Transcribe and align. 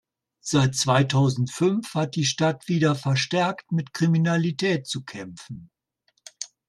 Seit 0.39 0.73
zweitausendfünf 0.73 1.93
hat 1.93 2.15
die 2.15 2.25
Stadt 2.25 2.67
wieder 2.67 2.95
verstärkt 2.95 3.71
mit 3.71 3.93
Kriminalität 3.93 4.87
zu 4.87 5.03
kämpfen. 5.03 5.69